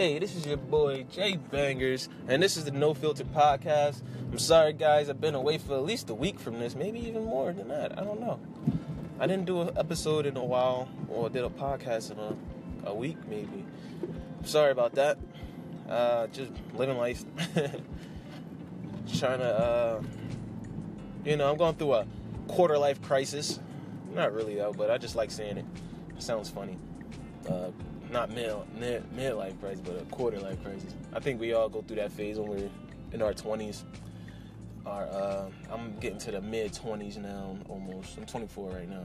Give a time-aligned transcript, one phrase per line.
[0.00, 4.00] Hey, this is your boy Jay Bangers, and this is the No Filter Podcast.
[4.32, 7.26] I'm sorry, guys, I've been away for at least a week from this, maybe even
[7.26, 7.98] more than that.
[7.98, 8.40] I don't know.
[9.18, 12.34] I didn't do an episode in a while, or did a podcast in a,
[12.88, 13.66] a week, maybe.
[14.42, 15.18] Sorry about that.
[15.86, 17.22] Uh, just living life.
[19.18, 20.02] Trying to, uh,
[21.26, 22.06] you know, I'm going through a
[22.48, 23.60] quarter life crisis.
[24.14, 25.66] Not really, though, but I just like saying it.
[26.16, 26.78] It sounds funny.
[27.46, 27.68] Uh,
[28.10, 30.94] not mid mid midlife crisis, but a quarter life crisis.
[31.12, 32.70] I think we all go through that phase when we're
[33.12, 33.84] in our twenties.
[34.86, 38.16] Our uh, I'm getting to the mid twenties now, almost.
[38.18, 39.04] I'm 24 right now.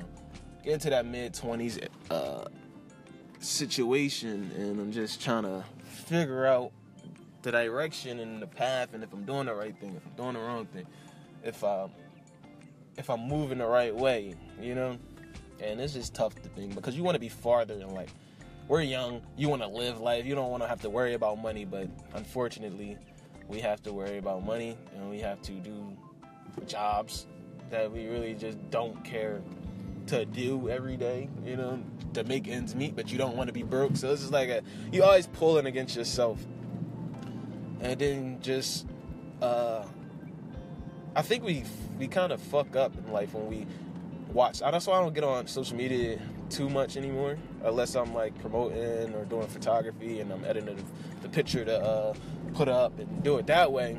[0.63, 1.79] Getting to that mid twenties
[2.09, 2.45] uh,
[3.39, 6.71] situation, and I'm just trying to figure out
[7.43, 10.33] the direction and the path, and if I'm doing the right thing, if I'm doing
[10.33, 10.87] the wrong thing,
[11.43, 11.87] if I
[12.97, 14.97] if I'm moving the right way, you know.
[15.61, 18.13] And it's just tough to think because you want to be farther in life
[18.67, 19.21] we're young.
[19.37, 20.25] You want to live life.
[20.25, 22.97] You don't want to have to worry about money, but unfortunately,
[23.47, 25.95] we have to worry about money and we have to do
[26.65, 27.27] jobs
[27.69, 29.41] that we really just don't care
[30.07, 33.53] to do every day, you know, to make ends meet, but you don't want to
[33.53, 33.95] be broke.
[33.97, 36.43] So this is like a you always pulling against yourself.
[37.81, 38.87] And then just
[39.41, 39.83] uh
[41.15, 41.63] I think we
[41.97, 43.67] we kind of fuck up in life when we
[44.35, 44.59] watch.
[44.59, 46.19] That's why I don't get on social media
[46.49, 50.85] too much anymore, unless I'm like promoting or doing photography and I'm editing
[51.21, 52.13] the picture to uh,
[52.53, 53.97] put up and do it that way.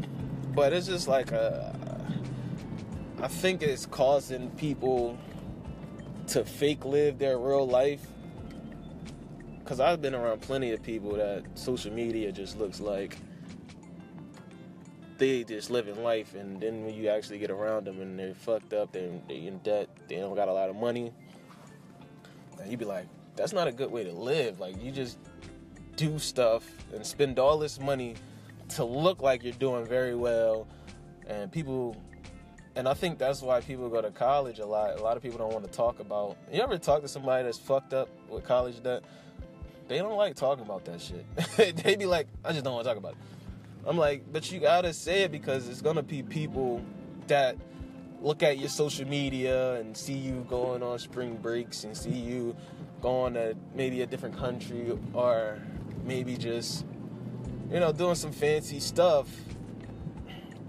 [0.54, 1.72] But it's just like uh,
[3.20, 5.18] I think it's causing people
[6.28, 8.06] to fake live their real life.
[9.64, 13.18] Cause I've been around plenty of people that social media just looks like
[15.18, 18.72] they just living life, and then when you actually get around them and they're fucked
[18.72, 21.12] up, they're, they're in debt, they don't got a lot of money,
[22.60, 23.06] and you be like,
[23.36, 24.60] that's not a good way to live.
[24.60, 25.18] Like you just
[25.96, 28.14] do stuff and spend all this money
[28.70, 30.66] to look like you're doing very well,
[31.26, 31.96] and people.
[32.74, 34.98] And I think that's why people go to college a lot.
[34.98, 36.36] A lot of people don't want to talk about.
[36.52, 39.02] You ever talk to somebody that's fucked up with college debt?
[39.88, 41.24] They don't like talking about that shit.
[41.84, 43.18] they be like, I just don't want to talk about it.
[43.86, 46.82] I'm like, but you gotta say it because it's gonna be people
[47.28, 47.56] that
[48.20, 52.56] look at your social media and see you going on spring breaks and see you
[53.00, 55.60] going to maybe a different country or
[56.04, 56.84] maybe just
[57.70, 59.28] you know doing some fancy stuff.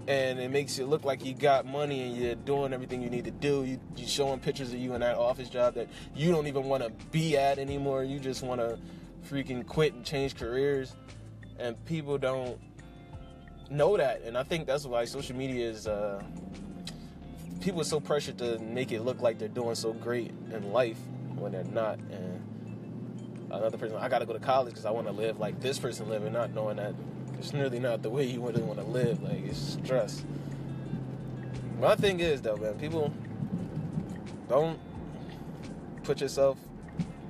[0.06, 3.26] And it makes it look like you got money and you're doing everything you need
[3.26, 3.64] to do.
[3.64, 6.82] You, you're showing pictures of you in that office job that you don't even want
[6.82, 8.04] to be at anymore.
[8.04, 8.78] You just want to
[9.28, 10.96] freaking quit and change careers.
[11.58, 12.58] And people don't
[13.70, 15.86] know that, and I think that's why social media is.
[15.86, 16.22] Uh,
[17.60, 20.98] people are so pressured to make it look like they're doing so great in life
[21.34, 21.98] when they're not.
[22.10, 25.60] And another person, I got to go to college because I want to live like
[25.60, 26.94] this person living, not knowing that
[27.38, 29.22] it's nearly not the way you really want to live.
[29.22, 30.24] Like it's stress.
[31.80, 33.12] My thing is though, man, people
[34.48, 34.78] don't
[36.02, 36.58] put yourself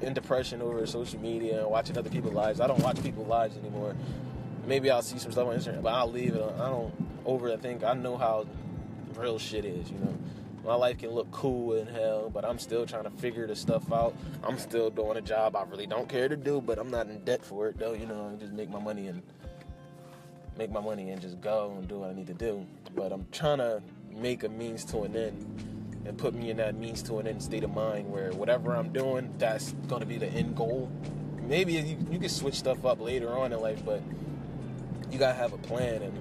[0.00, 2.60] in depression over social media and watching other people's lives.
[2.60, 3.96] I don't watch people's lives anymore
[4.68, 6.42] maybe I'll see some stuff on Instagram, but I'll leave it.
[6.42, 7.82] I don't overthink.
[7.82, 8.46] I know how
[9.14, 10.16] real shit is, you know.
[10.64, 13.90] My life can look cool in hell, but I'm still trying to figure this stuff
[13.90, 14.14] out.
[14.44, 17.24] I'm still doing a job I really don't care to do, but I'm not in
[17.24, 18.30] debt for it though, you know.
[18.32, 19.22] I just make my money and
[20.58, 22.66] make my money and just go and do what I need to do.
[22.94, 25.64] But I'm trying to make a means to an end
[26.04, 28.92] and put me in that means to an end state of mind where whatever I'm
[28.92, 30.90] doing, that's going to be the end goal.
[31.42, 34.02] Maybe you, you can switch stuff up later on in life, but
[35.10, 36.16] you gotta have a plan, and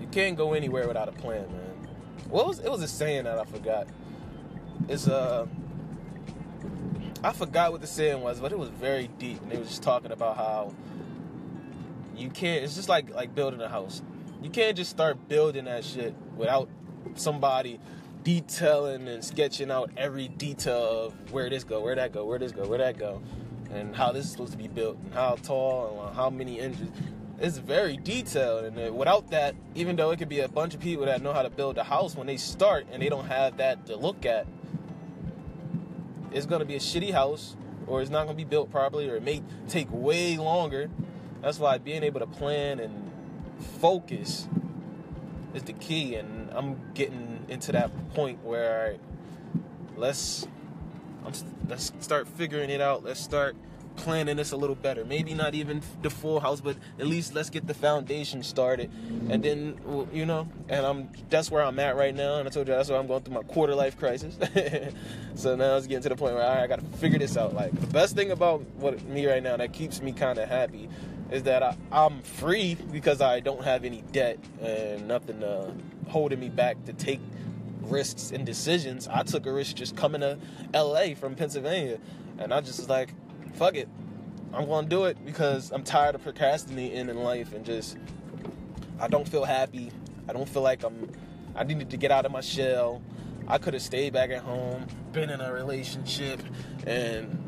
[0.00, 1.88] you can't go anywhere without a plan, man.
[2.28, 3.86] What was it was a saying that I forgot.
[4.88, 5.46] It's uh,
[7.22, 9.82] I forgot what the saying was, but it was very deep, and they was just
[9.82, 10.74] talking about how
[12.16, 12.64] you can't.
[12.64, 14.02] It's just like like building a house.
[14.42, 16.68] You can't just start building that shit without
[17.14, 17.80] somebody
[18.24, 22.52] detailing and sketching out every detail of where this go, where that go, where this
[22.52, 23.22] go, where that go,
[23.70, 26.88] and how this is supposed to be built, and how tall, and how many inches
[27.38, 30.80] it's very detailed and uh, without that even though it could be a bunch of
[30.80, 33.56] people that know how to build a house when they start and they don't have
[33.56, 34.46] that to look at
[36.32, 39.08] it's going to be a shitty house or it's not going to be built properly
[39.08, 40.90] or it may take way longer.
[41.42, 43.10] That's why being able to plan and
[43.80, 44.48] focus
[45.54, 48.96] is the key and i'm getting into that point where
[49.96, 50.48] let's
[51.68, 53.04] let's start figuring it out.
[53.04, 53.56] Let's start
[53.96, 55.04] planning this a little better.
[55.04, 58.90] Maybe not even the full house, but at least let's get the foundation started,
[59.28, 60.48] and then you know.
[60.68, 62.38] And I'm that's where I'm at right now.
[62.38, 64.36] And I told you that's why I'm going through my quarter life crisis.
[65.34, 67.54] so now it's getting to the point where I got to figure this out.
[67.54, 70.88] Like the best thing about what me right now that keeps me kind of happy
[71.30, 75.72] is that I, I'm free because I don't have any debt and nothing uh,
[76.08, 77.20] holding me back to take
[77.82, 79.08] risks and decisions.
[79.08, 80.38] I took a risk just coming to
[80.72, 81.98] LA from Pennsylvania,
[82.38, 83.10] and I just was like,
[83.54, 83.88] fuck it.
[84.52, 87.96] I'm gonna do it because I'm tired of procrastinating in life and just
[89.00, 89.90] I don't feel happy.
[90.28, 91.10] I don't feel like I'm
[91.56, 93.02] I needed to get out of my shell.
[93.46, 96.40] I could have stayed back at home, been in a relationship,
[96.86, 97.38] and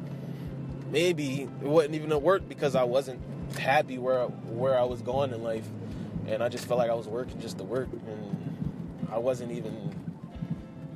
[0.91, 3.21] maybe it wouldn't even have worked because I wasn't
[3.59, 5.67] happy where where I was going in life,
[6.27, 9.95] and I just felt like I was working just to work, and I wasn't even.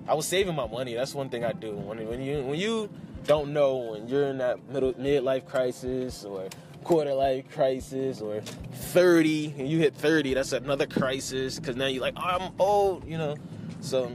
[0.09, 0.95] I was saving my money.
[0.95, 1.73] That's one thing I do.
[1.73, 2.91] When when you when you
[3.25, 6.49] don't know when you're in that middle midlife crisis or
[6.85, 12.01] quarter life crisis or 30 and you hit 30 that's another crisis because now you're
[12.01, 13.37] like oh, i'm old you know?
[13.81, 14.13] So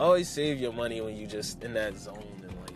[0.00, 2.70] always save your money when you just in that zone in life.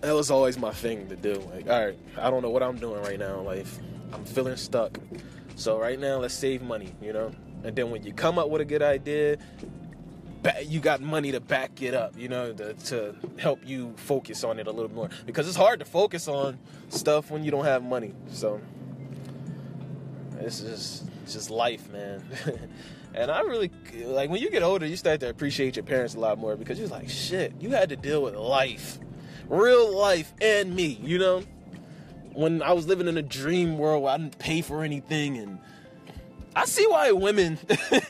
[0.00, 2.76] That was always my thing to do like all right i don't know what i'm
[2.76, 3.78] doing right now in life.
[4.12, 4.98] I'm feeling stuck.
[5.54, 7.30] So right now let's save money you know?
[7.64, 9.36] And then when you come up with a good idea
[10.64, 14.58] you got money to back it up, you know, to, to, help you focus on
[14.58, 16.58] it a little more because it's hard to focus on
[16.88, 18.12] stuff when you don't have money.
[18.28, 18.60] So
[20.32, 22.24] this is just life, man.
[23.14, 23.70] and I really
[24.04, 26.78] like when you get older, you start to appreciate your parents a lot more because
[26.78, 28.98] you're like, shit, you had to deal with life,
[29.48, 31.44] real life, and me, you know.
[32.34, 35.58] When I was living in a dream world where I didn't pay for anything and
[36.54, 37.58] I see why women.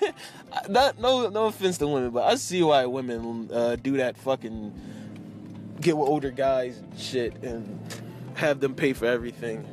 [0.69, 4.73] not no no offense to women, but I see why women uh, do that fucking
[5.81, 7.81] get with older guys and shit and
[8.35, 9.67] have them pay for everything.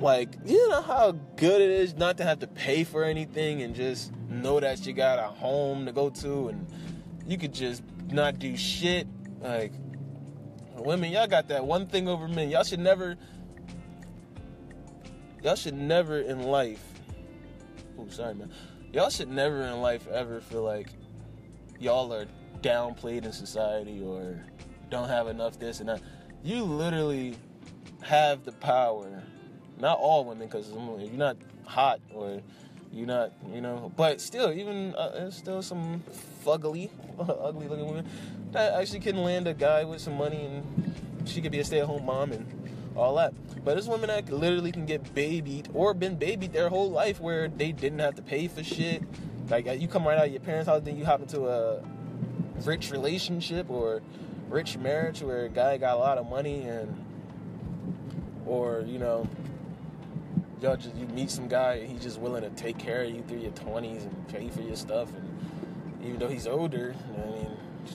[0.00, 3.74] Like, you know how good it is not to have to pay for anything and
[3.74, 6.66] just know that you got a home to go to and
[7.26, 9.06] you could just not do shit.
[9.40, 9.72] Like,
[10.74, 12.50] women, y'all got that one thing over men.
[12.50, 13.16] Y'all should never,
[15.42, 16.95] y'all should never in life
[17.98, 18.50] Oh, sorry, man.
[18.92, 20.88] Y'all should never in life ever feel like
[21.78, 22.26] y'all are
[22.62, 24.42] downplayed in society or
[24.90, 26.00] don't have enough this and that.
[26.42, 27.36] You literally
[28.02, 29.22] have the power.
[29.78, 32.40] Not all women, because you're not hot or
[32.92, 33.92] you're not, you know.
[33.96, 36.02] But still, even uh, there's still some
[36.44, 38.08] fugly, ugly looking women
[38.52, 40.94] that actually can land a guy with some money and
[41.26, 42.46] she could be a stay at home mom and
[42.96, 43.34] all that.
[43.64, 47.48] But there's women that literally can get babied or been babied their whole life where
[47.48, 49.02] they didn't have to pay for shit.
[49.48, 51.82] Like uh, you come right out of your parents' house, then you hop into a
[52.64, 54.02] rich relationship or
[54.48, 57.04] rich marriage where a guy got a lot of money and
[58.46, 59.28] or you know
[60.62, 63.38] y'all just you meet some guy he's just willing to take care of you through
[63.38, 67.50] your 20s and pay for your stuff and even though he's older i mean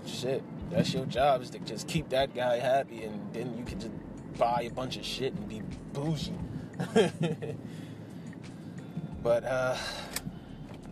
[0.05, 3.79] shit that's your job is to just keep that guy happy and then you can
[3.79, 3.91] just
[4.37, 5.61] buy a bunch of shit and be
[5.93, 6.33] bougie.
[9.23, 9.77] but uh,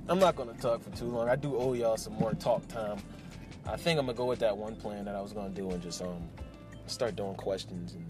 [0.07, 1.30] I'm not gonna talk for too long.
[1.30, 3.00] I do owe y'all some more talk time.
[3.65, 5.81] I think I'm gonna go with that one plan that I was gonna do and
[5.81, 6.27] just um
[6.88, 8.06] start doing questions and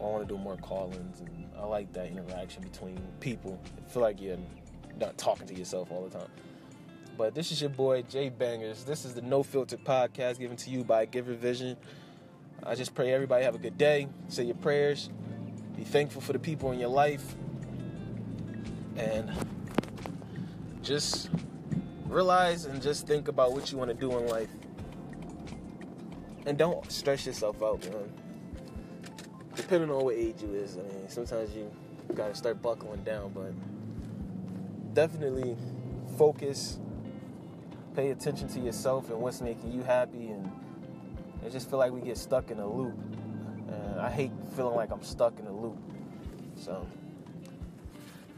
[0.00, 3.60] I want to do more call-ins and I like that interaction between people.
[3.86, 4.38] I feel like you're
[4.98, 6.28] not talking to yourself all the time.
[7.16, 8.84] But this is your boy Jay Bangers.
[8.84, 11.76] This is the No Filter podcast given to you by Giver Vision.
[12.64, 14.06] I just pray everybody have a good day.
[14.28, 15.10] Say your prayers.
[15.76, 17.34] Be thankful for the people in your life.
[18.96, 19.30] And
[20.82, 21.28] just
[22.06, 24.50] realize and just think about what you want to do in life.
[26.46, 28.12] And don't stress yourself out, man.
[29.56, 31.70] Depending on what age you is, I mean, sometimes you
[32.14, 33.52] gotta start buckling down, but
[34.94, 35.56] definitely
[36.16, 36.78] focus,
[37.96, 40.50] pay attention to yourself and what's making you happy and
[41.44, 42.96] I just feel like we get stuck in a loop.
[43.68, 45.78] And I hate feeling like I'm stuck in a loop.
[46.56, 46.86] So,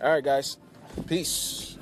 [0.02, 0.58] all right, guys.
[1.06, 1.76] Peace.